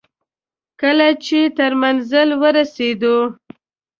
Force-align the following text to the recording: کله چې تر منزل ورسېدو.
کله 0.81 1.07
چې 1.25 1.39
تر 1.57 1.71
منزل 1.81 2.29
ورسېدو. 2.41 3.17